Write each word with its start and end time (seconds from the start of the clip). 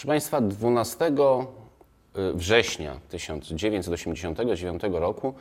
Proszę 0.00 0.08
Państwa, 0.08 0.40
12 0.40 1.12
września 2.34 3.00
1989 3.08 4.82
roku 4.92 5.34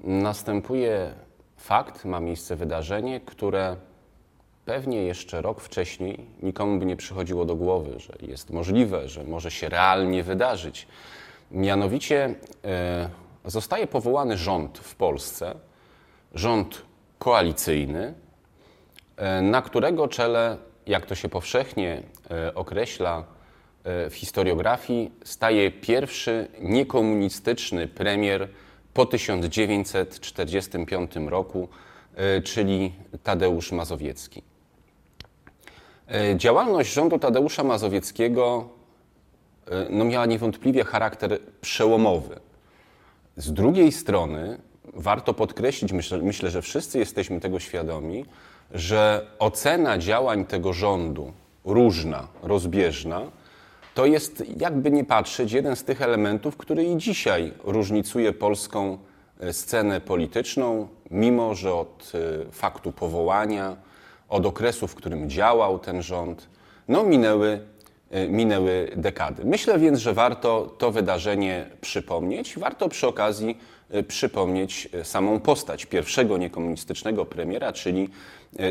następuje 0.00 1.14
fakt, 1.56 2.04
ma 2.04 2.20
miejsce 2.20 2.56
wydarzenie, 2.56 3.20
które 3.20 3.76
pewnie 4.64 5.02
jeszcze 5.02 5.42
rok 5.42 5.60
wcześniej 5.60 6.26
nikomu 6.42 6.78
by 6.78 6.86
nie 6.86 6.96
przychodziło 6.96 7.44
do 7.44 7.56
głowy, 7.56 8.00
że 8.00 8.12
jest 8.20 8.50
możliwe, 8.50 9.08
że 9.08 9.24
może 9.24 9.50
się 9.50 9.68
realnie 9.68 10.22
wydarzyć. 10.22 10.86
Mianowicie 11.50 12.34
e, 12.64 13.08
zostaje 13.44 13.86
powołany 13.86 14.36
rząd 14.36 14.78
w 14.78 14.94
Polsce, 14.94 15.54
rząd 16.34 16.82
koalicyjny, 17.18 18.14
e, 19.16 19.42
na 19.42 19.62
którego 19.62 20.08
czele, 20.08 20.56
jak 20.86 21.06
to 21.06 21.14
się 21.14 21.28
powszechnie 21.28 22.02
określa 22.54 23.33
w 23.84 24.12
historiografii, 24.14 25.10
staje 25.24 25.70
pierwszy 25.70 26.48
niekomunistyczny 26.60 27.88
premier 27.88 28.48
po 28.94 29.06
1945 29.06 31.12
roku, 31.16 31.68
czyli 32.44 32.92
Tadeusz 33.22 33.72
Mazowiecki. 33.72 34.42
Działalność 36.36 36.92
rządu 36.92 37.18
Tadeusza 37.18 37.64
Mazowieckiego 37.64 38.68
no, 39.90 40.04
miała 40.04 40.26
niewątpliwie 40.26 40.84
charakter 40.84 41.38
przełomowy. 41.60 42.40
Z 43.36 43.52
drugiej 43.52 43.92
strony 43.92 44.58
warto 44.94 45.34
podkreślić, 45.34 45.92
myślę, 45.92 46.18
myślę, 46.18 46.50
że 46.50 46.62
wszyscy 46.62 46.98
jesteśmy 46.98 47.40
tego 47.40 47.60
świadomi, 47.60 48.24
że 48.70 49.26
ocena 49.38 49.98
działań 49.98 50.44
tego 50.44 50.72
rządu, 50.72 51.32
różna, 51.64 52.28
rozbieżna, 52.42 53.30
to 53.94 54.06
jest, 54.06 54.44
jakby 54.60 54.90
nie 54.90 55.04
patrzeć, 55.04 55.52
jeden 55.52 55.76
z 55.76 55.84
tych 55.84 56.02
elementów, 56.02 56.56
który 56.56 56.84
i 56.84 56.96
dzisiaj 56.96 57.52
różnicuje 57.64 58.32
polską 58.32 58.98
e, 59.40 59.52
scenę 59.52 60.00
polityczną, 60.00 60.88
mimo 61.10 61.54
że 61.54 61.74
od 61.74 62.12
e, 62.14 62.52
faktu 62.52 62.92
powołania, 62.92 63.76
od 64.28 64.46
okresu, 64.46 64.88
w 64.88 64.94
którym 64.94 65.30
działał 65.30 65.78
ten 65.78 66.02
rząd, 66.02 66.48
no 66.88 67.04
minęły 67.04 67.60
E, 68.14 68.28
minęły 68.28 68.90
dekady. 68.96 69.44
Myślę 69.44 69.78
więc, 69.78 69.98
że 69.98 70.12
warto 70.12 70.74
to 70.78 70.90
wydarzenie 70.90 71.66
przypomnieć. 71.80 72.58
Warto 72.58 72.88
przy 72.88 73.06
okazji 73.06 73.58
przypomnieć 74.08 74.88
e, 74.92 75.04
samą 75.04 75.40
postać 75.40 75.86
pierwszego 75.86 76.38
niekomunistycznego 76.38 77.24
premiera, 77.24 77.72
czyli 77.72 78.08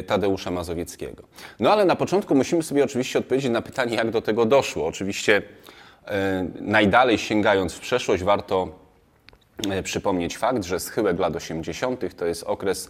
Tadeusza 0.08 0.52
Mazowieckiego. 0.52 1.24
No 1.60 1.72
ale 1.72 1.86
na 1.86 1.96
początku 1.96 2.36
musimy 2.36 2.64
sobie 2.64 2.84
oczywiście 2.84 3.20
odpowiedzieć 3.20 3.52
na 3.52 3.62
pytanie, 3.62 3.96
jak 3.96 4.12
do 4.12 4.22
tego 4.22 4.46
doszło. 4.46 4.88
Oczywiście 4.88 5.42
najdalej 6.62 7.18
sięgając 7.18 7.74
w 7.74 7.80
przeszłość, 7.80 8.24
warto 8.24 8.80
przypomnieć 9.84 10.38
fakt, 10.38 10.64
że 10.64 10.80
schyłek 10.80 11.20
lat 11.20 11.36
80. 11.36 12.16
to 12.18 12.26
jest 12.26 12.44
okres 12.44 12.90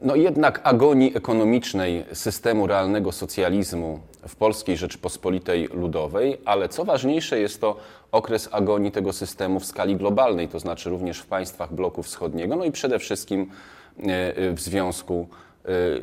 no 0.00 0.16
jednak 0.16 0.60
agonii 0.64 1.16
ekonomicznej 1.16 2.04
systemu 2.12 2.66
realnego 2.66 3.12
socjalizmu 3.12 4.00
w 4.28 4.36
Polskiej 4.36 4.76
Rzeczypospolitej 4.76 5.68
Ludowej, 5.72 6.40
ale 6.44 6.68
co 6.68 6.84
ważniejsze 6.84 7.40
jest 7.40 7.60
to 7.60 7.76
okres 8.12 8.48
agonii 8.52 8.92
tego 8.92 9.12
systemu 9.12 9.60
w 9.60 9.66
skali 9.66 9.96
globalnej, 9.96 10.48
to 10.48 10.58
znaczy 10.58 10.90
również 10.90 11.18
w 11.18 11.26
państwach 11.26 11.72
bloku 11.72 12.02
wschodniego, 12.02 12.56
no 12.56 12.64
i 12.64 12.72
przede 12.72 12.98
wszystkim 12.98 13.40
e, 13.40 14.52
w 14.52 14.60
Związku 14.60 15.28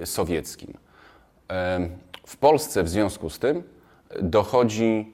e, 0.01 0.05
Sowieckim. 0.05 0.73
E, 1.51 1.89
w 2.25 2.37
Polsce 2.37 2.83
w 2.83 2.89
związku 2.89 3.29
z 3.29 3.39
tym 3.39 3.63
dochodzi 4.21 5.13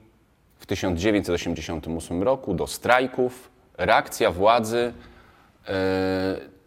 w 0.58 0.66
1988 0.66 2.22
roku 2.22 2.54
do 2.54 2.66
strajków. 2.66 3.50
Reakcja 3.78 4.30
władzy 4.30 4.92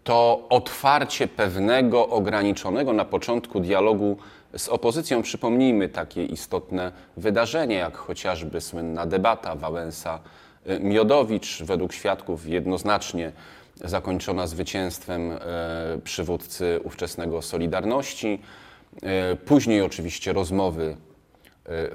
to 0.04 0.46
otwarcie 0.50 1.28
pewnego 1.28 2.10
ograniczonego 2.10 2.94
na 2.94 3.06
początku 3.06 3.60
dialogu 3.60 4.18
z 4.58 4.70
opozycją. 4.70 5.22
Przypomnijmy 5.22 5.90
takie 5.90 6.26
istotne 6.26 6.92
wydarzenie, 7.18 7.76
jak 7.76 7.98
chociażby 7.98 8.62
słynna 8.62 9.06
debata 9.06 9.56
Wałęsa-Miodowicz, 9.56 11.64
według 11.64 11.94
świadków 11.94 12.48
jednoznacznie 12.48 13.32
zakończona 13.84 14.48
zwycięstwem 14.48 15.32
e, 15.32 15.38
przywódcy 16.04 16.80
ówczesnego 16.84 17.42
Solidarności. 17.42 18.42
E, 19.04 19.36
później 19.36 19.82
oczywiście 19.82 20.34
rozmowy 20.34 20.98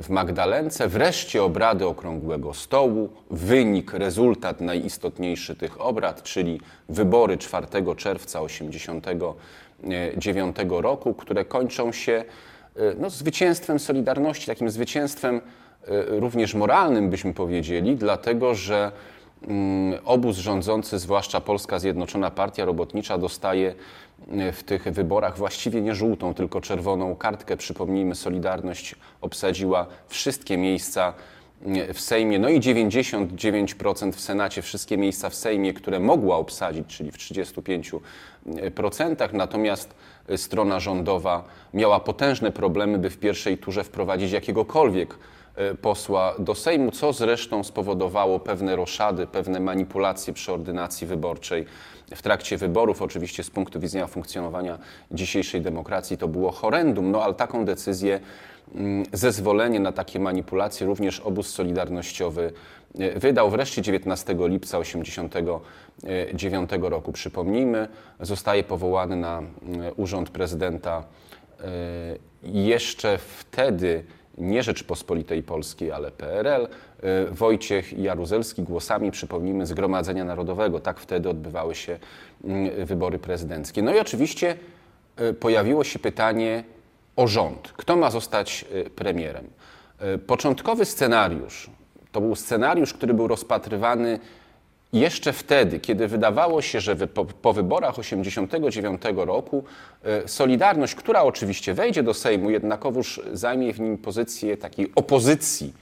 w 0.03 0.09
Magdalence, 0.09 0.89
wreszcie 0.89 1.43
obrady 1.43 1.87
okrągłego 1.87 2.55
stołu, 2.55 3.09
wynik, 3.31 3.93
rezultat 3.93 4.61
najistotniejszy 4.61 5.57
tych 5.57 5.81
obrad, 5.81 6.23
czyli 6.23 6.61
wybory 6.89 7.39
4 7.39 7.67
czerwca 7.97 8.41
1989 8.41 10.57
roku, 10.71 11.15
które 11.15 11.45
kończą 11.45 11.93
się 11.93 12.13
e, 12.13 12.25
no, 12.99 13.11
zwycięstwem 13.11 13.79
Solidarności, 13.79 14.47
takim 14.47 14.71
zwycięstwem 14.71 15.37
e, 15.37 15.41
również 16.21 16.55
moralnym, 16.55 17.11
byśmy 17.11 17.35
powiedzieli, 17.35 17.97
dlatego 17.97 18.55
że 18.55 18.93
Mm, 19.49 19.99
obóz 20.05 20.37
rządzący, 20.37 20.99
zwłaszcza 20.99 21.41
Polska 21.41 21.79
Zjednoczona 21.79 22.31
Partia 22.31 22.65
Robotnicza, 22.65 23.19
dostaje 23.19 23.75
mm, 24.29 24.53
w 24.53 24.63
tych 24.63 24.83
wyborach 24.83 25.39
właściwie 25.39 25.81
nie 25.81 25.95
żółtą, 25.95 26.35
tylko 26.35 26.61
czerwoną 26.61 27.17
kartkę. 27.17 27.57
Przypomnijmy, 27.57 28.15
Solidarność 28.15 28.95
obsadziła 29.21 29.87
wszystkie 30.09 30.57
miejsca 30.57 31.13
w 31.95 32.01
Sejmie, 32.01 32.39
no 32.39 32.49
i 32.49 32.61
99% 32.61 34.13
w 34.13 34.21
Senacie, 34.21 34.63
wszystkie 34.63 34.99
miejsca 34.99 35.31
w 35.31 35.35
Sejmie, 35.35 35.73
które 35.73 36.01
mogła 36.01 36.37
obsadzić, 36.37 36.87
czyli 36.87 37.13
w 37.13 37.17
35%. 37.17 39.33
Natomiast 39.33 39.95
strona 40.37 40.81
rządowa 40.81 41.45
miała 41.75 42.01
potężne 42.01 42.53
problemy, 42.53 42.99
by 42.99 43.11
w 43.11 43.19
pierwszej 43.19 43.59
turze 43.59 43.85
wprowadzić 43.85 44.33
jakiegokolwiek 44.33 45.19
E, 45.57 45.75
posła 45.75 46.35
do 46.39 46.55
Sejmu, 46.55 46.91
co 46.91 47.13
zresztą 47.13 47.65
spowodowało 47.65 48.41
pewne 48.41 48.77
roszady, 48.77 49.27
pewne 49.27 49.61
manipulacje 49.61 50.33
przy 50.33 50.53
ordynacji 50.53 51.07
wyborczej 51.07 51.67
w 52.15 52.23
trakcie 52.23 52.57
wyborów. 52.57 53.03
Oczywiście 53.03 53.45
z 53.45 53.51
punktu 53.51 53.81
widzenia 53.81 54.07
funkcjonowania 54.07 54.79
dzisiejszej 55.11 55.61
demokracji 55.61 56.19
to 56.19 56.29
było 56.29 56.51
horrendum, 56.51 57.11
no 57.11 57.23
ale 57.23 57.35
taką 57.35 57.65
decyzję, 57.65 58.21
zezwolenie 59.13 59.81
na 59.81 59.93
takie 59.93 60.21
manipulacje 60.21 60.87
również 60.87 61.21
obóz 61.21 61.49
solidarnościowy 61.49 62.53
e, 62.99 63.19
wydał. 63.19 63.51
Wreszcie 63.51 63.83
19 63.83 64.37
lipca 64.39 64.79
1989 64.81 66.71
roku, 66.81 67.13
przypomnijmy, 67.13 67.89
zostaje 68.21 68.65
powołany 68.65 69.17
na 69.17 69.39
mm, 69.39 69.53
urząd 69.97 70.31
prezydenta 70.31 71.05
e, 71.61 71.65
jeszcze 72.43 73.19
wtedy 73.19 74.05
nie 74.39 74.63
Rzeczpospolitej 74.63 75.43
Polskiej, 75.43 75.93
ale 75.93 76.11
PRL, 76.11 76.65
y, 76.65 76.69
Wojciech 77.31 77.99
Jaruzelski 77.99 78.63
głosami, 78.63 79.11
przypomnijmy, 79.11 79.67
Zgromadzenia 79.67 80.25
Narodowego. 80.25 80.81
Tak 80.81 81.01
wtedy 81.01 81.29
odbywały 81.29 81.75
się 81.75 81.99
mm, 82.45 82.87
wybory 82.87 83.19
prezydenckie. 83.19 83.83
No 83.83 83.95
i 83.95 83.99
oczywiście 83.99 84.57
pojawiło 85.41 85.85
się 85.85 85.99
pytanie 85.99 86.65
o 87.21 87.27
rząd. 87.27 87.73
Kto 87.77 87.97
ma 87.97 88.11
zostać 88.11 88.65
y, 88.87 88.91
premierem? 88.91 89.51
Początkowy 90.27 90.85
scenariusz 90.85 91.71
to 92.13 92.21
był 92.21 92.35
scenariusz, 92.35 92.95
który 92.95 93.15
był 93.15 93.29
rozpatrywany 93.29 94.19
jeszcze 94.93 95.33
wtedy, 95.33 95.81
kiedy 95.81 96.09
wydawało 96.09 96.63
się, 96.63 96.81
że 96.81 96.97
po, 97.43 97.53
wyborach 97.53 97.95
1989 97.95 99.03
roku 99.17 99.65
e, 100.05 100.29
Solidarność, 100.29 100.95
która 100.95 101.23
oczywiście 101.23 101.75
wejdzie 101.75 102.03
do 102.03 102.15
Sejmu, 102.15 102.51
jednakowoż 102.51 103.21
zajmie 103.33 103.73
w 103.73 103.81
nim 103.81 103.99
pozycję 103.99 104.57
takiej 104.57 104.93
opozycji 104.95 105.73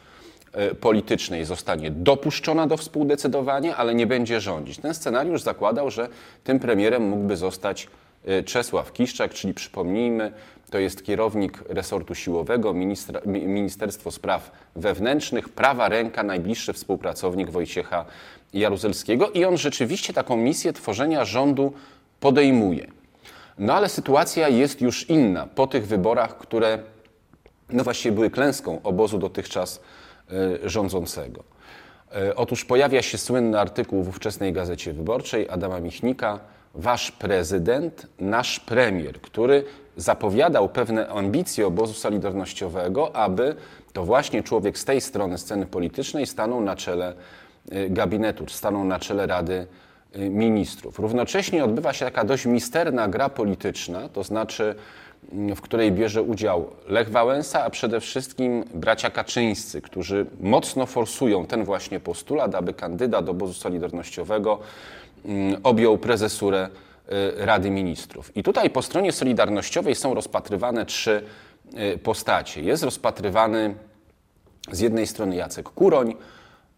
politycznej, 0.81 1.45
zostanie 1.45 1.91
dopuszczona 1.91 2.67
do 2.67 2.77
współdecydowania, 2.77 3.77
ale 3.77 3.95
nie 3.95 4.07
będzie 4.07 4.41
rządzić. 4.41 4.79
Ten 4.79 4.95
scenariusz 4.95 5.43
zakładał, 5.43 5.91
że 5.91 6.09
tym 6.45 6.59
premierem 6.59 7.09
mógłby 7.09 7.37
zostać 7.37 7.89
Czesław 8.45 8.93
Kiszczak, 8.93 9.35
czyli 9.35 9.55
przypomnijmy, 9.55 10.33
to 10.71 10.79
jest 10.79 11.05
kierownik 11.05 11.65
resortu 11.69 12.15
siłowego, 12.15 12.75
ministra, 12.75 13.21
Ministerstwo 13.27 14.11
Spraw 14.11 14.51
Wewnętrznych, 14.77 15.49
prawa 15.49 15.89
ręka, 15.89 16.23
najbliższy 16.23 16.73
współpracownik 16.73 17.51
Wojciecha 17.51 18.05
Jaruzelskiego 18.53 19.31
i 19.31 19.45
on 19.45 19.59
rzeczywiście 19.59 20.13
taką 20.13 20.37
misję 20.37 20.73
tworzenia 20.73 21.25
rządu 21.25 21.73
podejmuje. 22.21 22.87
No 23.59 23.75
ale 23.75 23.89
sytuacja 23.89 24.49
jest 24.49 24.81
już 24.81 25.11
inna 25.11 25.47
po 25.47 25.67
tych 25.67 25.87
wyborach, 25.87 26.39
które 26.39 26.79
no 27.71 27.85
właściwie 27.85 28.15
były 28.15 28.31
klęską 28.31 28.83
obozu 28.83 29.19
dotychczas 29.19 29.81
y, 30.65 30.69
rządzącego. 30.69 31.45
Y, 32.31 32.35
otóż 32.35 32.65
pojawia 32.65 33.03
się 33.03 33.19
słynny 33.19 33.61
artykuł 33.61 34.03
w 34.03 34.09
ówczesnej 34.09 34.53
Gazecie 34.53 34.93
Wyborczej 34.93 35.49
Adama 35.51 35.81
Michnika, 35.81 36.41
wasz 36.79 37.11
prezydent, 37.11 38.07
nasz 38.21 38.61
premier, 38.61 39.21
który 39.21 39.65
zapowiadał 39.97 40.69
pewne 40.69 41.09
ambicje 41.09 41.67
obozu 41.67 41.95
solidarnościowego, 41.95 43.17
aby 43.17 43.55
to 43.93 44.05
właśnie 44.05 44.43
człowiek 44.43 44.79
z 44.79 44.85
tej 44.85 45.01
strony 45.01 45.39
sceny 45.39 45.67
politycznej 45.67 46.27
stanął 46.27 46.61
na 46.61 46.77
czele 46.77 47.15
y, 47.73 47.91
gabinetu, 47.91 48.45
stanął 48.49 48.85
na 48.85 48.99
czele 48.99 49.27
Rady 49.27 49.67
y, 50.17 50.31
Ministrów. 50.31 50.99
Równocześnie 50.99 51.65
odbywa 51.65 51.93
się 51.93 52.05
taka 52.05 52.25
dość 52.25 52.47
misterna 52.47 53.09
gra 53.09 53.29
polityczna, 53.29 54.09
to 54.09 54.25
znaczy 54.25 54.75
mm, 55.33 55.57
w 55.57 55.61
której 55.61 55.93
bierze 55.93 56.23
udział 56.23 56.71
Lech 56.89 57.11
Wałęsa, 57.11 57.65
a 57.65 57.71
przede 57.71 58.01
wszystkim 58.01 58.65
bracia 58.75 59.11
Kaczyńscy, 59.11 59.83
którzy 59.83 60.27
mocno 60.41 60.87
forsują 60.87 61.47
ten 61.47 61.65
właśnie 61.65 62.01
postulat, 62.01 62.55
aby 62.55 62.75
kandydat 62.75 63.29
obozu 63.29 63.55
solidarnościowego 63.55 64.59
objął 65.63 65.99
prezesurę 65.99 66.69
y, 66.69 67.47
Rady 67.47 67.71
Ministrów. 67.71 68.37
I 68.37 68.43
tutaj 68.43 68.71
po 68.71 68.83
stronie 68.83 69.13
solidarnościowej 69.13 69.95
są 69.95 70.15
rozpatrywane 70.15 70.87
trzy 70.87 71.23
postacie. 72.03 72.63
Jest 72.63 72.83
rozpatrywany 72.83 73.75
z 74.73 74.81
jednej 74.81 75.07
strony 75.07 75.37
Jacek 75.37 75.69
Kuroń, 75.69 76.15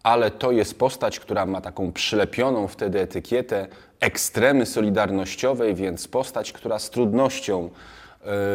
ale 0.02 0.30
to 0.30 0.52
jest 0.52 0.78
postać, 0.78 1.20
która 1.20 1.46
ma 1.46 1.60
taką 1.60 1.92
przylepioną 1.92 2.68
wtedy 2.68 3.00
etykietę 3.00 3.66
ekstremy 4.00 4.66
solidarnościowej, 4.66 5.74
więc 5.74 6.08
postać, 6.08 6.52
która 6.52 6.78
z 6.78 6.90
trudnością 6.90 7.70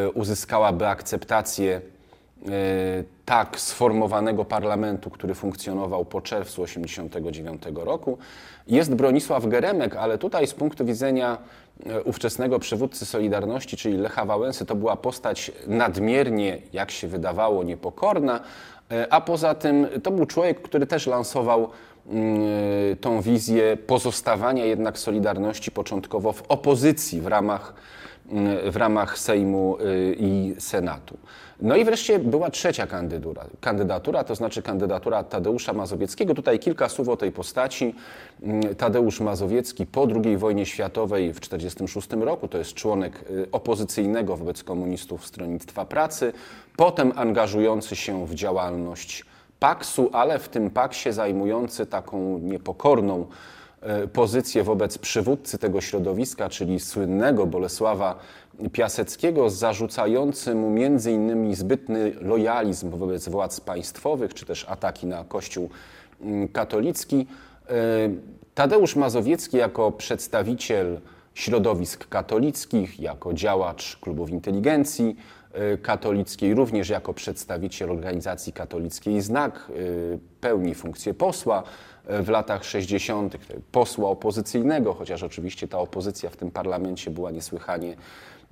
y, 0.06 0.12
uzyskałaby 0.12 0.88
akceptację 0.88 1.82
y, 1.82 1.95
tak 3.26 3.60
sformowanego 3.60 4.46
parlamentu, 4.46 5.10
który 5.10 5.36
funkcjonował 5.36 6.06
po 6.06 6.22
czerwcu 6.22 6.66
1989 6.66 7.64
roku. 7.86 8.18
Jest 8.68 8.96
Bronisław 8.96 9.48
Geremek, 9.48 9.96
ale 9.96 10.18
tutaj 10.18 10.48
z 10.48 10.54
punktu 10.54 10.86
widzenia 10.86 11.38
e, 11.86 12.04
ówczesnego 12.04 12.60
przywódcy 12.60 13.06
Solidarności, 13.06 13.78
czyli 13.78 13.98
Lecha 13.98 14.26
Wałęsy, 14.26 14.66
to 14.66 14.76
była 14.76 14.96
postać 14.96 15.52
nadmiernie, 15.68 16.58
jak 16.74 16.92
się 16.92 17.08
wydawało, 17.08 17.64
niepokorna, 17.64 18.42
E, 18.92 19.14
a 19.14 19.22
poza 19.22 19.56
tym 19.56 19.88
to 20.04 20.12
był 20.12 20.26
człowiek, 20.26 20.62
który 20.62 20.88
też 20.88 21.08
lansował 21.08 21.70
mm, 22.10 22.40
e, 22.92 22.96
tą 22.96 23.22
wizję 23.22 23.78
pozostawania 23.78 24.66
jednak 24.66 25.00
Solidarności 25.00 25.72
początkowo 25.72 26.34
w 26.34 26.44
opozycji 26.48 27.22
w 27.22 27.28
ramach, 27.28 27.74
w 28.72 28.76
ramach 28.76 29.20
Sejmu 29.20 29.78
e, 29.80 30.14
i 30.14 30.56
Senatu. 30.60 31.18
No 31.62 31.76
i 31.76 31.86
wreszcie 31.86 32.20
była 32.20 32.50
trzecia 32.50 32.88
kandydatura, 32.88 33.46
kandydatura, 33.62 34.24
to 34.24 34.36
znaczy 34.36 34.62
kandydatura 34.62 35.24
Tadeusza 35.24 35.74
Mazowieckiego. 35.74 36.34
Tutaj 36.34 36.60
kilka 36.60 36.90
słów 36.90 37.10
o 37.10 37.18
tej 37.18 37.32
postaci. 37.32 37.96
Mm, 38.44 38.76
Tadeusz 38.76 39.20
Mazowiecki 39.20 39.86
po 39.86 40.08
II 40.24 40.38
wojnie 40.38 40.66
światowej 40.66 41.34
w 41.34 41.40
1946 41.40 42.26
roku 42.26 42.48
to 42.48 42.58
jest 42.58 42.74
członek 42.74 43.26
opozycyjnego 43.52 44.38
wobec 44.38 44.64
komunistów 44.64 45.26
Stronnictwa 45.26 45.86
Pracy 45.86 46.34
potem 46.76 47.12
angażujący 47.16 47.96
się 47.96 48.26
w 48.28 48.34
działalność 48.34 49.26
Paksu, 49.60 50.10
ale 50.14 50.40
w 50.40 50.50
tym 50.50 50.70
Paksie 50.70 51.12
zajmujący 51.12 51.86
taką 51.86 52.40
niepokorną 52.40 53.28
pozycję 54.14 54.64
wobec 54.64 54.98
przywódcy 54.98 55.58
tego 55.58 55.82
środowiska, 55.82 56.50
czyli 56.50 56.80
słynnego 56.80 57.46
Bolesława 57.46 58.20
Piaseckiego, 58.72 59.50
zarzucający 59.50 60.56
mu 60.56 60.70
między 60.70 61.12
innymi 61.12 61.56
zbytny 61.56 62.14
lojalizm 62.22 62.90
wobec 62.90 63.30
władz 63.30 63.62
państwowych, 63.62 64.34
czy 64.34 64.46
też 64.46 64.66
ataki 64.70 65.08
na 65.08 65.24
Kościół 65.24 65.70
mm, 66.22 66.48
katolicki. 66.48 67.28
E, 67.70 67.74
Tadeusz 68.56 68.96
Mazowiecki 68.96 69.58
jako 69.58 69.92
przedstawiciel 69.92 71.00
środowisk 71.34 72.10
katolickich, 72.10 73.00
jako 73.00 73.34
działacz 73.34 73.98
klubów 74.02 74.30
inteligencji, 74.30 75.16
Y, 75.74 75.78
katolickiej, 75.78 76.54
również 76.54 76.90
jako 76.90 77.14
przedstawiciel 77.14 77.92
organizacji 77.92 78.54
katolickiej 78.54 79.22
Znak 79.22 79.72
pełni 80.42 80.76
funkcję 80.76 81.14
posła 81.14 81.64
w 82.10 82.30
latach 82.30 82.66
60., 82.66 83.38
posła 83.72 84.10
opozycyjnego, 84.10 84.94
chociaż 84.94 85.24
oczywiście 85.24 85.68
ta 85.68 85.80
opozycja 85.80 86.30
w 86.30 86.38
tym 86.38 86.52
parlamencie 86.52 87.12
była 87.12 87.32
niesłychanie, 87.32 87.96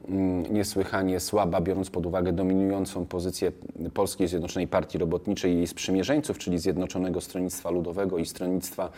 mm, 0.08 0.54
niesłychanie 0.54 1.20
słaba, 1.20 1.62
biorąc 1.62 1.90
pod 1.90 2.06
uwagę 2.06 2.34
dominującą 2.34 3.06
pozycję 3.06 3.52
Polskiej 3.94 4.28
Zjednoczonej 4.28 4.68
Partii 4.68 4.98
Robotniczej 4.98 5.54
i 5.54 5.58
jej 5.58 5.68
sprzymierzeńców, 5.68 6.38
czyli 6.38 6.60
Zjednoczonego 6.60 7.22
Stronnictwa 7.22 7.70
Ludowego 7.70 8.18
i 8.18 8.26
Stronnictwa 8.26 8.90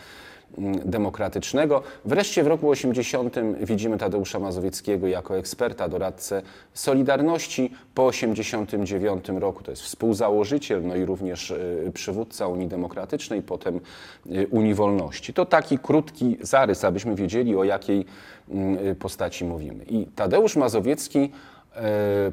demokratycznego. 0.84 1.82
Wreszcie 2.04 2.44
w 2.44 2.46
roku 2.46 2.70
80 2.70 3.34
widzimy 3.60 3.98
Tadeusza 3.98 4.38
Mazowieckiego 4.38 5.06
jako 5.06 5.38
eksperta, 5.38 5.88
doradcę 5.88 6.42
Solidarności. 6.74 7.70
Po 7.94 8.06
89 8.06 9.28
roku 9.28 9.62
to 9.62 9.70
jest 9.70 9.82
współzałożyciel, 9.82 10.82
no 10.82 10.96
i 10.96 11.04
również 11.04 11.50
y, 11.50 11.90
przywódca 11.94 12.46
Unii 12.46 12.68
Demokratycznej, 12.68 13.42
potem 13.42 13.80
y, 14.26 14.46
Unii 14.50 14.74
Wolności. 14.74 15.34
To 15.34 15.46
taki 15.46 15.78
krótki 15.78 16.36
zarys, 16.40 16.84
abyśmy 16.84 17.14
wiedzieli 17.14 17.56
o 17.56 17.64
jakiej 17.64 18.04
mm, 18.48 18.86
y, 18.86 18.94
postaci 18.94 19.44
mówimy. 19.44 19.84
I 19.84 20.06
Tadeusz 20.06 20.56
Mazowiecki 20.56 21.30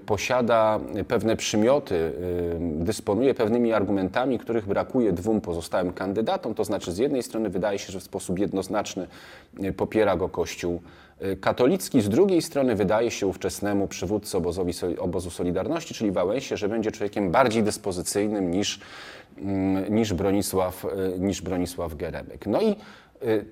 posiada 0.06 0.80
pewne 1.08 1.36
przymioty, 1.36 1.96
e, 1.96 2.84
dysponuje 2.86 3.34
pewnymi 3.34 3.74
argumentami, 3.74 4.40
których 4.40 4.66
brakuje 4.66 5.14
dwóm 5.14 5.42
pozostałym 5.42 5.94
kandydatom. 5.94 6.54
To 6.54 6.64
znaczy, 6.64 6.92
z 6.92 6.98
jednej 6.98 7.24
strony 7.24 7.50
wydaje 7.50 7.80
się, 7.80 7.92
że 7.92 8.00
w 8.00 8.04
sposób 8.04 8.40
jednoznaczny 8.40 9.08
e, 9.64 9.72
popiera 9.72 10.16
go 10.16 10.30
Kościół 10.30 10.82
katolicki, 11.42 12.02
z 12.02 12.10
drugiej 12.10 12.42
strony 12.42 12.76
wydaje 12.76 13.12
się 13.12 13.28
ówczesnemu 13.28 13.88
przywódcy 13.88 14.38
obozu 15.00 15.32
Solidarności, 15.32 15.94
czyli 15.94 16.12
Wałęsie, 16.12 16.58
że 16.58 16.70
będzie 16.70 16.92
człowiekiem 16.92 17.32
bardziej 17.32 17.64
dyspozycyjnym 17.64 18.52
niż, 18.52 18.80
mm, 19.38 19.96
niż, 19.96 20.14
Bronisław, 20.14 20.86
niż 21.20 21.42
Bronisław 21.42 21.96
Geremek. 21.96 22.48
No 22.48 22.62
i 22.62 22.76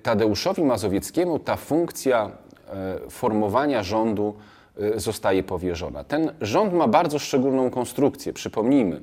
Tadeuszowi 0.02 0.64
Mazowieckiemu 0.64 1.38
ta 1.38 1.56
funkcja 1.56 2.30
formowania 3.10 3.82
rządu 3.82 4.34
zostaje 4.96 5.42
powierzona. 5.42 6.04
Ten 6.04 6.32
rząd 6.40 6.72
ma 6.72 6.88
bardzo 6.88 7.18
szczególną 7.18 7.70
konstrukcję. 7.70 8.32
Przypomnijmy, 8.32 9.00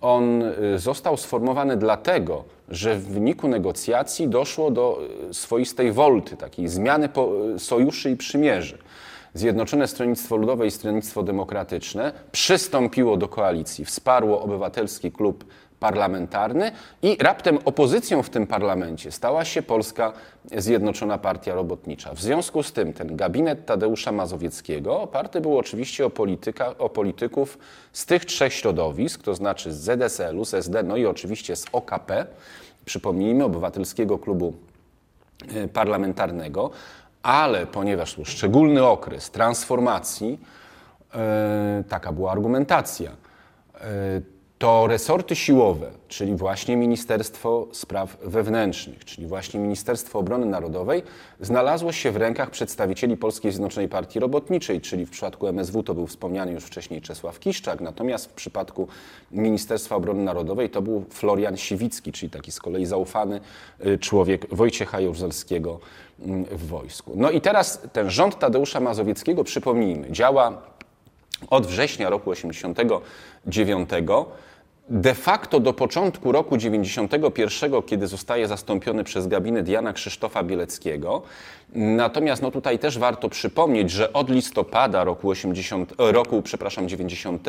on 0.00 0.42
y, 0.42 0.78
został 0.78 1.16
sformowany 1.16 1.76
dlatego, 1.76 2.44
że 2.68 2.96
w 2.96 3.08
wyniku 3.08 3.48
negocjacji 3.48 4.28
doszło 4.28 4.70
do 4.70 5.00
y, 5.30 5.34
swoistej 5.34 5.92
wolty, 5.92 6.36
takiej 6.36 6.68
zmiany 6.68 7.08
sojuszy 7.58 8.10
i 8.10 8.16
przymierzy. 8.16 8.78
Zjednoczone 9.34 9.88
Stronnictwo 9.88 10.36
Ludowe 10.36 10.66
i 10.66 10.70
Stronnictwo 10.70 11.22
Demokratyczne 11.22 12.12
przystąpiło 12.32 13.16
do 13.16 13.28
koalicji, 13.28 13.84
wsparło 13.84 14.42
Obywatelski 14.42 15.12
Klub 15.12 15.44
parlamentarny 15.80 16.72
i 17.02 17.16
raptem 17.20 17.58
opozycją 17.64 18.22
w 18.22 18.30
tym 18.30 18.46
parlamencie 18.46 19.12
stała 19.12 19.44
się 19.44 19.62
Polska 19.62 20.12
Zjednoczona 20.56 21.18
Partia 21.18 21.54
Robotnicza. 21.54 22.14
W 22.14 22.20
związku 22.20 22.62
z 22.62 22.72
tym 22.72 22.92
ten 22.92 23.16
gabinet 23.16 23.66
Tadeusza 23.66 24.12
Mazowieckiego 24.12 25.00
oparty 25.00 25.40
był 25.40 25.58
oczywiście 25.58 26.06
o, 26.06 26.10
polityka, 26.10 26.78
o 26.78 26.88
polityków 26.88 27.58
z 27.92 28.06
tych 28.06 28.24
trzech 28.24 28.52
środowisk, 28.52 29.22
to 29.22 29.34
znaczy 29.34 29.72
z 29.72 29.76
ZSL-u, 29.76 30.44
z 30.44 30.54
SD, 30.54 30.82
no 30.82 30.96
i 30.96 31.06
oczywiście 31.06 31.56
z 31.56 31.66
OKP, 31.72 32.26
przypomnijmy, 32.84 33.44
Obywatelskiego 33.44 34.18
Klubu 34.18 34.54
e, 35.54 35.68
Parlamentarnego, 35.68 36.70
ale 37.22 37.66
ponieważ 37.66 38.14
był 38.14 38.24
szczególny 38.24 38.86
okres 38.86 39.30
transformacji, 39.30 40.40
e, 41.14 41.84
taka 41.88 42.12
była 42.12 42.32
argumentacja, 42.32 43.10
e, 43.74 44.33
to 44.58 44.86
resorty 44.86 45.36
siłowe, 45.36 45.90
czyli 46.08 46.36
właśnie 46.36 46.76
Ministerstwo 46.76 47.66
Spraw 47.72 48.16
Wewnętrznych, 48.22 49.04
czyli 49.04 49.26
właśnie 49.26 49.60
Ministerstwo 49.60 50.18
Obrony 50.18 50.46
Narodowej, 50.46 51.02
znalazło 51.40 51.92
się 51.92 52.10
w 52.10 52.16
rękach 52.16 52.50
przedstawicieli 52.50 53.16
Polskiej 53.16 53.52
Zjednoczonej 53.52 53.88
Partii 53.88 54.20
Robotniczej, 54.20 54.80
czyli 54.80 55.06
w 55.06 55.10
przypadku 55.10 55.46
MSW 55.46 55.82
to 55.82 55.94
był 55.94 56.06
wspomniany 56.06 56.52
już 56.52 56.64
wcześniej 56.64 57.02
Czesław 57.02 57.38
Kiszczak, 57.38 57.80
natomiast 57.80 58.26
w 58.26 58.32
przypadku 58.32 58.88
Ministerstwa 59.30 59.96
Obrony 59.96 60.24
Narodowej 60.24 60.70
to 60.70 60.82
był 60.82 61.04
Florian 61.10 61.56
Siwicki, 61.56 62.12
czyli 62.12 62.30
taki 62.30 62.52
z 62.52 62.60
kolei 62.60 62.86
zaufany 62.86 63.40
y, 63.86 63.98
człowiek 63.98 64.54
Wojciecha 64.54 65.00
Jaruzelskiego 65.00 65.80
mm, 66.20 66.44
w 66.44 66.66
wojsku. 66.66 67.12
No 67.16 67.30
i 67.30 67.40
teraz 67.40 67.82
ten 67.92 68.10
rząd 68.10 68.38
Tadeusza 68.38 68.80
Mazowieckiego, 68.80 69.44
przypomnijmy, 69.44 70.12
działa 70.12 70.62
od 71.50 71.66
września 71.66 72.10
roku 72.10 72.34
1989 72.34 73.90
de 74.88 75.14
facto 75.14 75.60
do 75.60 75.72
początku 75.72 76.32
roku 76.32 76.56
91, 76.56 77.82
kiedy 77.82 78.06
zostaje 78.06 78.48
zastąpiony 78.48 79.04
przez 79.04 79.26
gabinet 79.26 79.68
Jana 79.68 79.92
Krzysztofa 79.92 80.42
Bieleckiego. 80.42 81.22
Natomiast 81.74 82.42
no 82.42 82.50
tutaj 82.50 82.78
też 82.78 82.98
warto 82.98 83.28
przypomnieć, 83.28 83.90
że 83.90 84.12
od 84.12 84.30
listopada 84.30 85.04
roku, 85.04 85.30
80, 85.30 85.94
roku 85.98 86.42
przepraszam, 86.42 86.88
90 86.88 87.48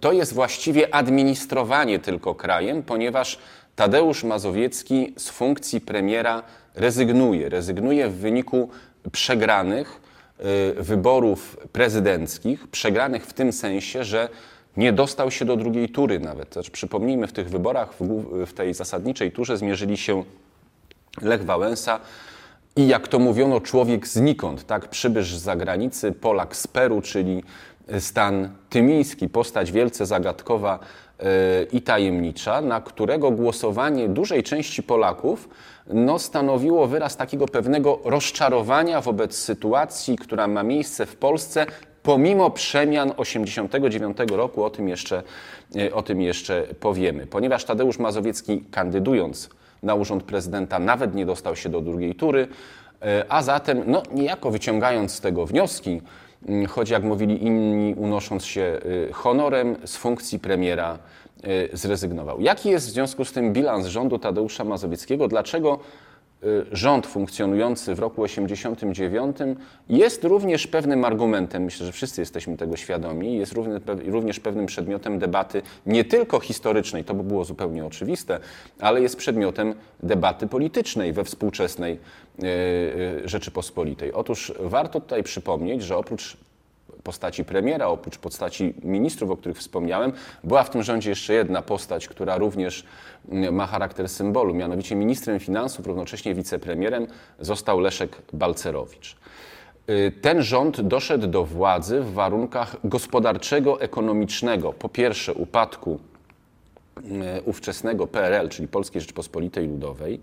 to 0.00 0.12
jest 0.12 0.34
właściwie 0.34 0.94
administrowanie 0.94 1.98
tylko 1.98 2.34
krajem, 2.34 2.82
ponieważ 2.82 3.38
Tadeusz 3.76 4.24
Mazowiecki 4.24 5.14
z 5.16 5.30
funkcji 5.30 5.80
premiera 5.80 6.42
rezygnuje. 6.74 7.48
Rezygnuje 7.48 8.08
w 8.08 8.16
wyniku 8.16 8.68
przegranych 9.12 10.00
wyborów 10.76 11.56
prezydenckich, 11.72 12.68
przegranych 12.68 13.26
w 13.26 13.32
tym 13.32 13.52
sensie, 13.52 14.04
że 14.04 14.28
nie 14.76 14.92
dostał 14.92 15.30
się 15.30 15.44
do 15.44 15.56
drugiej 15.56 15.88
tury 15.88 16.20
nawet. 16.20 16.52
Znaczy, 16.52 16.70
przypomnijmy, 16.70 17.26
w 17.26 17.32
tych 17.32 17.48
wyborach, 17.50 17.94
w, 18.46 18.52
tej 18.52 18.74
zasadniczej 18.74 19.32
turze 19.32 19.56
zmierzyli 19.56 19.96
się 19.96 20.24
Lech 21.22 21.44
Wałęsa 21.44 22.00
i 22.76 22.88
jak 22.88 23.08
to 23.08 23.18
mówiono, 23.18 23.60
człowiek 23.60 24.08
znikąd, 24.08 24.66
tak? 24.66 24.88
Przybysz 24.88 25.36
z 25.36 25.42
zagranicy, 25.42 26.12
Polak 26.12 26.56
z 26.56 26.66
Peru, 26.66 27.02
czyli 27.02 27.42
stan 27.98 28.50
tymiński, 28.70 29.28
postać 29.28 29.72
wielce 29.72 30.06
zagadkowa 30.06 30.78
i 31.72 31.82
tajemnicza, 31.82 32.60
na 32.60 32.80
którego 32.80 33.30
głosowanie 33.30 34.08
dużej 34.08 34.42
części 34.42 34.82
Polaków 34.82 35.48
no, 35.86 36.18
stanowiło 36.18 36.86
wyraz 36.86 37.16
takiego 37.16 37.46
pewnego 37.46 37.98
rozczarowania 38.04 39.00
wobec 39.00 39.38
sytuacji, 39.38 40.16
która 40.16 40.46
ma 40.46 40.62
miejsce 40.62 41.06
w 41.06 41.16
Polsce 41.16 41.66
pomimo 42.02 42.50
przemian 42.50 43.12
89 43.16 44.16
roku, 44.32 44.64
o 44.64 44.70
tym 44.70 44.88
jeszcze, 44.88 45.22
e, 45.76 45.94
o 45.94 46.02
tym 46.02 46.20
jeszcze 46.20 46.62
powiemy. 46.80 47.26
Ponieważ 47.26 47.64
Tadeusz 47.64 47.98
Mazowiecki 47.98 48.64
kandydując 48.70 49.50
na 49.82 49.94
urząd 49.94 50.22
prezydenta 50.22 50.78
nawet 50.78 51.14
nie 51.14 51.26
dostał 51.26 51.56
się 51.56 51.68
do 51.68 51.80
drugiej 51.80 52.14
tury, 52.14 52.48
e, 53.02 53.24
a 53.28 53.42
zatem 53.42 53.82
no, 53.86 54.02
niejako 54.14 54.50
wyciągając 54.50 55.12
z 55.12 55.20
tego 55.20 55.46
wnioski, 55.46 56.00
choć 56.68 56.90
jak 56.90 57.02
mówili 57.02 57.44
inni, 57.44 57.94
unosząc 57.94 58.44
się 58.44 58.80
e, 59.08 59.12
honorem 59.12 59.76
z 59.84 59.96
funkcji 59.96 60.38
premiera 60.38 60.98
zrezygnował. 61.72 62.40
Jaki 62.40 62.70
jest 62.70 62.86
w 62.86 62.90
związku 62.90 63.24
z 63.24 63.32
tym 63.32 63.52
bilans 63.52 63.86
rządu 63.86 64.18
Tadeusza 64.18 64.64
Mazowieckiego? 64.64 65.28
Dlaczego 65.28 65.78
Y, 65.78 66.15
rząd 66.72 67.06
funkcjonujący 67.06 67.94
w 67.94 67.98
roku 67.98 68.22
89 68.22 69.36
jest 69.88 70.24
również 70.24 70.66
pewnym 70.66 71.04
argumentem, 71.04 71.62
myślę, 71.62 71.86
że 71.86 71.92
wszyscy 71.92 72.22
jesteśmy 72.22 72.56
tego 72.56 72.76
świadomi, 72.76 73.36
jest 73.36 73.54
również 74.06 74.40
pewnym 74.40 74.66
przedmiotem 74.66 75.18
debaty 75.18 75.62
nie 75.86 76.04
tylko 76.04 76.40
historycznej, 76.40 77.04
to 77.04 77.14
by 77.14 77.22
było 77.22 77.44
zupełnie 77.44 77.86
oczywiste, 77.86 78.40
ale 78.80 79.00
jest 79.00 79.16
przedmiotem 79.16 79.74
debaty 80.02 80.46
politycznej 80.46 81.12
we 81.12 81.24
współczesnej 81.24 81.92
y, 82.42 82.46
y, 83.24 83.28
Rzeczypospolitej. 83.28 84.12
Otóż 84.12 84.52
warto 84.60 85.00
tutaj 85.00 85.22
przypomnieć, 85.22 85.82
że 85.82 85.96
oprócz 85.96 86.36
postaci 87.06 87.44
premiera, 87.44 87.86
oprócz 87.86 88.18
postaci 88.18 88.74
ministrów, 88.82 89.30
o 89.30 89.36
których 89.36 89.58
wspomniałem, 89.58 90.12
była 90.44 90.62
w 90.62 90.70
tym 90.70 90.82
rządzie 90.82 91.10
jeszcze 91.10 91.34
jedna 91.34 91.62
postać, 91.62 92.08
która 92.08 92.38
również 92.38 92.84
mm, 93.28 93.54
ma 93.54 93.66
charakter 93.66 94.08
symbolu, 94.08 94.54
mianowicie 94.54 94.96
ministrem 94.96 95.40
finansów, 95.40 95.86
równocześnie 95.86 96.34
wicepremierem 96.34 97.06
został 97.40 97.80
Leszek 97.80 98.22
Balcerowicz. 98.32 99.16
Y, 99.90 100.12
ten 100.22 100.42
rząd 100.42 100.80
doszedł 100.80 101.26
do 101.26 101.44
władzy 101.44 102.00
w 102.00 102.12
warunkach 102.12 102.76
gospodarczego, 102.84 103.80
ekonomicznego, 103.80 104.72
po 104.72 104.88
pierwsze 104.88 105.34
upadku 105.34 105.98
ówczesnego 107.44 108.06
PRL, 108.06 108.48
czyli 108.48 108.68
Polskiej 108.68 109.00
Rzeczpospolitej 109.00 109.68
Ludowej, 109.68 110.20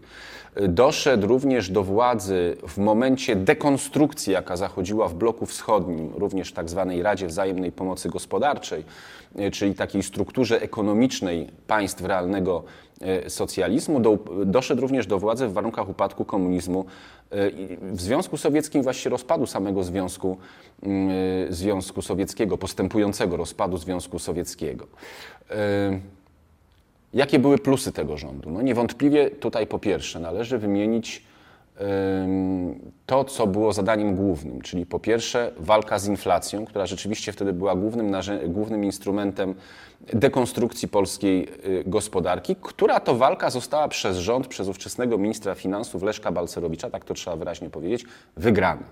e, 0.55 0.67
doszedł 0.67 1.27
również 1.27 1.69
do 1.69 1.83
władzy 1.83 2.57
w 2.67 2.77
momencie 2.77 3.35
dekonstrukcji, 3.35 4.33
jaka 4.33 4.57
zachodziła 4.57 5.07
w 5.07 5.13
bloku 5.13 5.45
wschodnim, 5.45 6.13
również 6.15 6.53
tak 6.53 6.69
zwanej 6.69 7.03
Radzie 7.03 7.27
Wzajemnej 7.27 7.71
Pomocy 7.71 8.09
Gospodarczej, 8.09 8.83
e, 9.35 9.51
czyli 9.51 9.75
takiej 9.75 10.03
strukturze 10.03 10.61
ekonomicznej 10.61 11.49
państw 11.67 12.05
realnego 12.05 12.63
socjalizmu, 13.27 13.99
do, 13.99 14.17
doszedł 14.45 14.81
również 14.81 15.07
do 15.07 15.19
władzy 15.19 15.47
w 15.47 15.53
warunkach 15.53 15.89
upadku 15.89 16.25
komunizmu 16.25 16.85
w 17.81 18.01
Związku 18.01 18.37
Sowieckim, 18.37 18.83
właściwie 18.83 19.09
rozpadu 19.09 19.45
samego 19.45 19.83
Związku, 19.83 20.37
mm, 20.83 21.09
Związku 21.49 22.01
Sowieckiego, 22.01 22.57
postępującego 22.57 23.37
rozpadu 23.37 23.77
Związku 23.77 24.19
Sowieckiego. 24.19 24.87
Jakie 27.13 27.39
były 27.39 27.57
plusy 27.57 27.91
tego 27.91 28.17
rządu? 28.17 28.51
No 28.51 28.61
niewątpliwie 28.61 29.31
tutaj 29.31 29.67
po 29.67 29.79
pierwsze 29.79 30.19
należy 30.19 30.57
wymienić 30.57 31.23
to, 33.05 33.23
co 33.23 33.47
było 33.47 33.73
zadaniem 33.73 34.15
głównym, 34.15 34.61
czyli 34.61 34.85
po 34.85 34.99
pierwsze 34.99 35.51
walka 35.57 35.99
z 35.99 36.07
inflacją, 36.07 36.65
która 36.65 36.85
rzeczywiście 36.85 37.31
wtedy 37.31 37.53
była 37.53 37.75
głównym, 37.75 38.15
głównym 38.47 38.83
instrumentem 38.83 39.55
dekonstrukcji 40.13 40.87
polskiej 40.87 41.47
y, 41.65 41.83
gospodarki, 41.85 42.55
która 42.61 42.99
to 42.99 43.15
walka 43.15 43.49
została 43.49 43.87
przez 43.87 44.17
rząd, 44.17 44.47
przez 44.47 44.67
ówczesnego 44.67 45.17
ministra 45.17 45.55
finansów 45.55 46.03
Leszka 46.03 46.31
Balcerowicza, 46.31 46.89
tak 46.89 47.05
to 47.05 47.13
trzeba 47.13 47.35
wyraźnie 47.35 47.69
powiedzieć, 47.69 48.05
wygrana. 48.37 48.83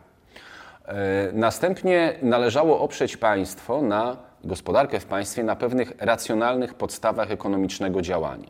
E, 0.85 1.31
następnie 1.33 2.19
należało 2.21 2.79
oprzeć 2.79 3.17
państwo 3.17 3.81
na 3.81 4.30
gospodarkę 4.43 5.00
w 5.00 5.05
państwie 5.05 5.43
na 5.43 5.55
pewnych 5.55 5.93
racjonalnych 6.00 6.74
podstawach 6.74 7.31
ekonomicznego 7.31 8.01
działania. 8.01 8.48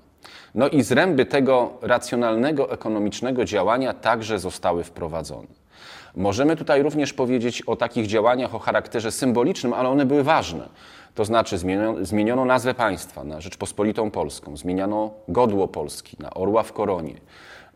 No 0.55 0.69
i 0.69 0.83
zręby 0.83 1.25
tego 1.25 1.77
racjonalnego 1.81 2.71
ekonomicznego 2.71 3.45
działania 3.45 3.93
także 3.93 4.39
zostały 4.39 4.83
wprowadzone. 4.83 5.47
Możemy 6.15 6.55
tutaj 6.55 6.83
również 6.83 7.13
powiedzieć 7.13 7.61
o 7.61 7.75
takich 7.75 8.07
działaniach 8.07 8.55
o 8.55 8.59
charakterze 8.59 9.11
symbolicznym, 9.11 9.73
ale 9.73 9.89
one 9.89 10.05
były 10.05 10.23
ważne. 10.23 10.69
To 11.15 11.25
znaczy 11.25 11.57
zmieniono, 12.01 12.45
nazwę 12.45 12.73
państwa 12.73 13.23
na 13.23 13.41
Rzeczpospolitą 13.41 14.11
Polską, 14.11 14.57
zmieniano 14.57 15.11
godło 15.27 15.67
Polski 15.67 16.17
na 16.19 16.33
orła 16.33 16.63
w 16.63 16.73
koronie. 16.73 17.15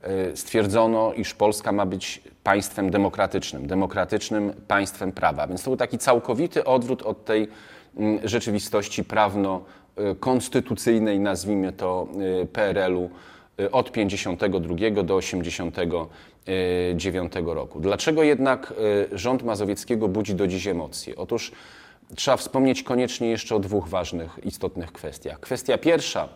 E, 0.01 0.35
stwierdzono, 0.37 1.13
iż 1.13 1.33
Polska 1.33 1.71
ma 1.71 1.85
być 1.85 2.21
państwem 2.43 2.89
demokratycznym, 2.89 3.67
demokratycznym 3.67 4.53
państwem 4.67 5.11
prawa. 5.11 5.47
Więc 5.47 5.63
to 5.63 5.69
był 5.69 5.77
taki 5.77 5.97
całkowity 5.97 6.65
odwrót 6.65 7.01
od 7.01 7.25
tej 7.25 7.47
rzeczywistości 8.23 9.03
prawno-konstytucyjnej, 9.03 11.19
nazwijmy 11.19 11.73
to, 11.73 12.07
e, 12.41 12.45
PRL-u 12.45 13.09
e, 13.59 13.71
od 13.71 13.91
52 13.91 15.03
do 15.03 15.15
89 15.15 17.33
roku. 17.45 17.79
Dlaczego 17.79 18.23
jednak 18.23 18.73
rząd 19.11 19.43
Mazowieckiego 19.43 20.07
budzi 20.07 20.35
do 20.35 20.47
dziś 20.47 20.67
emocje? 20.67 21.15
Otóż 21.15 21.51
trzeba 22.15 22.37
wspomnieć 22.37 22.83
koniecznie 22.83 23.29
jeszcze 23.29 23.55
o 23.55 23.59
dwóch 23.59 23.87
ważnych, 23.87 24.39
istotnych 24.43 24.91
kwestiach. 24.91 25.39
Kwestia 25.39 25.77
pierwsza 25.77 26.29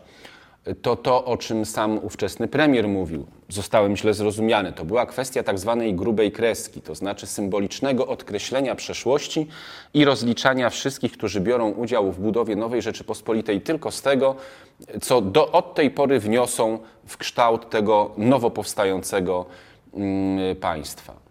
to 0.82 0.96
to, 0.96 1.24
o 1.24 1.36
czym 1.36 1.66
sam 1.66 2.04
ówczesny 2.04 2.48
premier 2.48 2.88
mówił. 2.88 3.26
Zostałem 3.48 3.96
źle 3.96 4.14
zrozumiany. 4.14 4.72
To 4.72 4.84
była 4.84 5.06
kwestia 5.06 5.42
tak 5.42 5.58
zwanej 5.58 5.94
grubej 5.94 6.32
kreski, 6.32 6.82
to 6.82 6.94
znaczy 6.94 7.26
symbolicznego 7.26 8.06
odkreślenia 8.06 8.74
przeszłości 8.74 9.46
i 9.94 10.04
rozliczania 10.04 10.70
wszystkich, 10.70 11.12
którzy 11.12 11.40
biorą 11.40 11.70
udział 11.70 12.12
w 12.12 12.20
budowie 12.20 12.56
nowej 12.56 12.82
Rzeczypospolitej 12.82 13.60
tylko 13.60 13.90
z 13.90 14.02
tego, 14.02 14.36
co 15.00 15.20
do, 15.20 15.52
od 15.52 15.74
tej 15.74 15.90
pory 15.90 16.20
wniosą 16.20 16.78
w 17.06 17.16
kształt 17.16 17.70
tego 17.70 18.10
nowo 18.16 18.50
powstającego 18.50 19.46
mm, 19.94 20.56
państwa. 20.56 21.29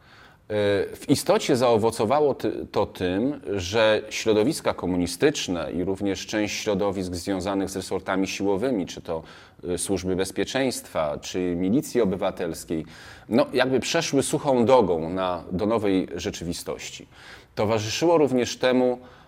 W 0.96 1.04
istocie 1.08 1.56
zaowocowało 1.56 2.36
to 2.72 2.86
tym, 2.86 3.42
że 3.56 4.02
środowiska 4.10 4.74
komunistyczne 4.74 5.72
i 5.72 5.84
również 5.84 6.26
część 6.26 6.62
środowisk 6.62 7.14
związanych 7.14 7.70
z 7.70 7.76
resortami 7.76 8.28
siłowymi, 8.28 8.86
czy 8.86 9.02
to 9.02 9.24
y, 9.70 9.78
służby 9.78 10.16
bezpieczeństwa, 10.16 11.18
czy 11.22 11.40
milicji 11.40 12.02
obywatelskiej, 12.02 12.86
no 13.30 13.46
jakby 13.54 13.80
przeszły 13.80 14.24
suchą 14.24 14.66
dogą 14.66 15.10
na, 15.10 15.44
do 15.52 15.66
nowej 15.66 16.08
rzeczywistości. 16.16 17.08
Towarzyszyło 17.56 18.18
również 18.18 18.58
temu 18.58 19.00
E, 19.00 19.19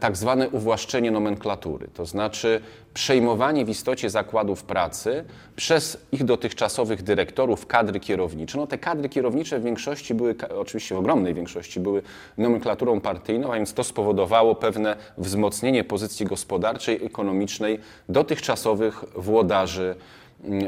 tak 0.00 0.16
zwane 0.16 0.50
uwłaszczenie 0.50 1.10
nomenklatury, 1.10 1.88
to 1.94 2.06
znaczy 2.06 2.60
przejmowanie 2.94 3.64
w 3.64 3.68
istocie 3.68 4.10
zakładów 4.10 4.64
pracy 4.64 5.24
przez 5.56 6.06
ich 6.12 6.24
dotychczasowych 6.24 7.02
dyrektorów 7.02 7.66
kadry 7.66 8.00
kierownicze. 8.00 8.58
No 8.58 8.66
te 8.66 8.78
kadry 8.78 9.08
kierownicze 9.08 9.58
w 9.58 9.62
większości 9.62 10.14
były, 10.14 10.34
oczywiście 10.58 10.94
w 10.94 10.98
ogromnej 10.98 11.34
większości 11.34 11.80
były 11.80 12.02
nomenklaturą 12.38 13.00
partyjną, 13.00 13.52
a 13.52 13.56
więc 13.56 13.74
to 13.74 13.84
spowodowało 13.84 14.54
pewne 14.54 14.96
wzmocnienie 15.18 15.84
pozycji 15.84 16.26
gospodarczej, 16.26 17.04
ekonomicznej 17.04 17.78
dotychczasowych 18.08 19.04
włodarzy 19.16 19.94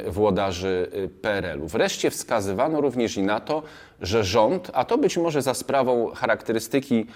włodarzy 0.06 0.90
y, 0.94 1.08
PRL-u. 1.08 1.68
Wreszcie 1.68 2.10
wskazywano 2.10 2.80
również 2.80 3.16
i 3.16 3.22
na 3.22 3.40
to, 3.40 3.62
że 4.00 4.24
rząd, 4.24 4.70
a 4.74 4.84
to 4.84 4.98
być 4.98 5.16
może 5.16 5.42
za 5.42 5.54
sprawą 5.54 6.10
charakterystyki 6.10 6.94
e, 7.00 7.06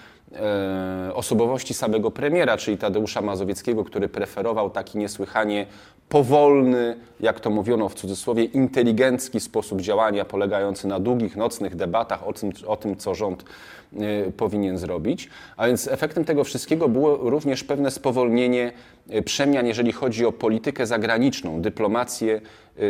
osobowości 1.14 1.74
samego 1.74 2.10
premiera, 2.10 2.56
czyli 2.56 2.78
Tadeusza 2.78 3.22
Mazowieckiego, 3.22 3.84
który 3.84 4.08
preferował 4.08 4.70
taki 4.70 4.98
niesłychanie 4.98 5.66
powolny, 6.08 6.96
jak 7.20 7.40
to 7.40 7.50
mówiono 7.50 7.88
w 7.88 7.94
cudzysłowie, 7.94 8.44
inteligencki 8.44 9.40
sposób 9.40 9.80
działania, 9.80 10.24
polegający 10.24 10.88
na 10.88 11.00
długich, 11.00 11.36
nocnych 11.36 11.76
debatach 11.76 12.26
o 12.26 12.32
tym, 12.32 12.52
o 12.66 12.76
tym 12.76 12.96
co 12.96 13.14
rząd 13.14 13.44
y, 13.92 14.32
powinien 14.36 14.78
zrobić. 14.78 15.28
A 15.56 15.66
więc 15.66 15.88
efektem 15.88 16.24
tego 16.24 16.44
wszystkiego 16.44 16.88
było 16.88 17.16
również 17.16 17.64
pewne 17.64 17.90
spowolnienie 17.90 18.72
y, 19.14 19.22
przemian, 19.22 19.66
jeżeli 19.66 19.92
chodzi 19.92 20.26
o 20.26 20.32
politykę 20.32 20.86
zagraniczną, 20.86 21.62
dyplomację 21.62 22.40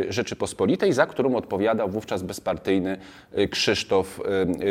Rzeczypospolitej, 0.09 0.93
za 0.93 1.07
którą 1.07 1.37
odpowiadał 1.37 1.89
wówczas 1.89 2.23
bezpartyjny 2.23 2.99
Krzysztof 3.51 4.21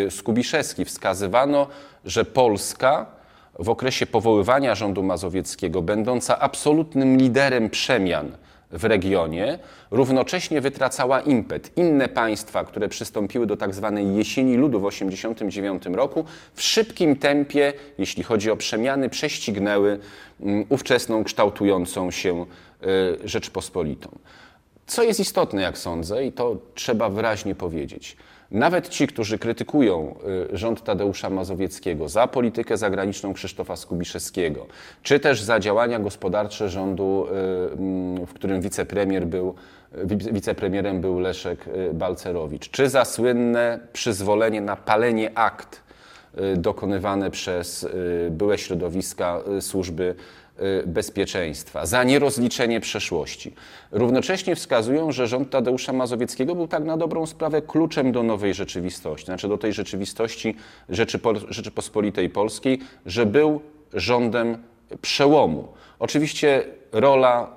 Skubiszewski. 0.10 0.86
Wskazywano, 0.86 1.68
że 2.06 2.26
Polska 2.26 3.06
w 3.60 3.70
okresie 3.70 4.06
powoływania 4.06 4.76
rządu 4.76 5.04
mazowieckiego, 5.04 5.82
będąca 5.82 6.40
absolutnym 6.40 7.18
liderem 7.18 7.70
przemian 7.70 8.32
w 8.72 8.84
regionie, 8.84 9.60
równocześnie 9.92 10.62
wytracała 10.62 11.22
impet. 11.22 11.72
Inne 11.76 12.08
państwa, 12.08 12.64
które 12.64 12.90
przystąpiły 12.90 13.48
do 13.48 13.58
tak 13.58 13.76
zwanej 13.76 14.16
jesieni 14.16 14.58
ludu 14.58 14.80
w 14.80 14.90
1989 14.90 15.98
roku, 15.98 16.26
w 16.54 16.62
szybkim 16.62 17.16
tempie, 17.16 17.74
jeśli 17.98 18.24
chodzi 18.24 18.52
o 18.52 18.58
przemiany, 18.58 19.10
prześcignęły 19.10 20.00
mm, 20.42 20.66
ówczesną 20.70 21.24
kształtującą 21.24 22.12
się 22.12 22.46
y, 23.24 23.28
Rzeczpospolitą. 23.28 24.10
Co 24.88 25.04
jest 25.04 25.20
istotne, 25.20 25.62
jak 25.62 25.78
sądzę, 25.78 26.26
i 26.26 26.32
to 26.32 26.58
trzeba 26.76 27.10
wyraźnie 27.10 27.56
powiedzieć. 27.56 28.18
Nawet 28.52 28.90
ci, 28.90 29.08
którzy 29.08 29.40
krytykują 29.40 30.16
y, 30.54 30.58
rząd 30.58 30.84
Tadeusza 30.84 31.30
Mazowieckiego 31.30 32.10
za 32.10 32.28
politykę 32.28 32.78
zagraniczną 32.78 33.34
Krzysztofa 33.34 33.76
Skubiszewskiego, 33.76 34.66
czy 35.04 35.20
też 35.20 35.42
za 35.42 35.60
działania 35.60 36.00
gospodarcze 36.00 36.70
rządu, 36.70 37.28
y, 37.28 37.74
mm, 37.74 38.26
w 38.26 38.34
którym 38.34 38.62
wicepremier 38.62 39.28
był, 39.28 39.56
wicepremierem 40.32 41.02
był 41.02 41.20
Leszek 41.20 41.68
y, 41.68 41.94
Balcerowicz, 41.94 42.70
czy 42.70 42.90
za 42.90 43.06
słynne 43.06 43.80
przyzwolenie 43.94 44.62
na 44.62 44.76
palenie 44.76 45.38
akt 45.38 45.88
dokonywane 46.58 47.32
przez 47.32 47.88
byłe 48.30 48.58
środowiska 48.58 49.42
służby 49.60 50.16
Y, 50.16 50.47
bezpieczeństwa, 50.86 51.86
za 51.86 52.04
nierozliczenie 52.04 52.80
przeszłości. 52.80 53.54
Równocześnie 53.92 54.56
wskazują, 54.56 55.12
że 55.12 55.28
rząd 55.28 55.50
Tadeusza 55.50 55.94
Mazowieckiego 55.94 56.56
był 56.56 56.68
tak 56.68 56.84
na 56.84 56.98
dobrą 56.98 57.26
sprawę 57.26 57.62
kluczem 57.62 58.12
do 58.12 58.24
nowej 58.24 58.54
rzeczywistości, 58.54 59.26
znaczy 59.26 59.48
do 59.48 59.58
tej 59.58 59.74
rzeczywistości 59.74 60.56
Rzeczypospolitej 61.50 62.30
Polskiej, 62.30 62.80
że 63.06 63.26
był 63.26 63.62
rządem 63.94 64.58
przełomu. 65.02 65.68
Oczywiście 66.00 66.64
rola 66.92 67.57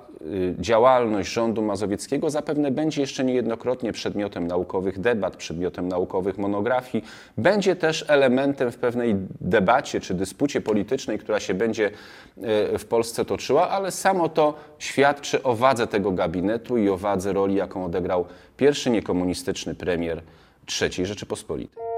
działalność 0.59 1.31
rządu 1.31 1.61
mazowieckiego 1.61 2.29
zapewne 2.29 2.71
będzie 2.71 3.01
jeszcze 3.01 3.23
niejednokrotnie 3.23 3.93
przedmiotem 3.93 4.47
naukowych 4.47 4.99
debat, 4.99 5.35
przedmiotem 5.35 5.87
naukowych 5.87 6.37
monografii. 6.37 7.03
Będzie 7.37 7.75
też 7.75 8.05
elementem 8.07 8.71
w 8.71 8.77
pewnej 8.77 9.15
debacie 9.41 9.99
czy 9.99 10.13
dyspucie 10.13 10.61
politycznej, 10.61 11.19
która 11.19 11.39
się 11.39 11.53
będzie 11.53 11.87
y, 11.87 12.77
w 12.77 12.85
Polsce 12.85 13.25
toczyła, 13.25 13.69
ale 13.69 13.91
samo 13.91 14.29
to 14.29 14.53
świadczy 14.79 15.43
o 15.43 15.55
wadze 15.55 15.87
tego 15.87 16.11
gabinetu 16.11 16.77
i 16.77 16.89
o 16.89 16.97
wadze 16.97 17.33
roli, 17.33 17.55
jaką 17.55 17.85
odegrał 17.85 18.25
pierwszy 18.57 18.89
niekomunistyczny 18.89 19.75
premier 19.75 20.21
III 20.81 21.05
Rzeczypospolitej. 21.05 21.90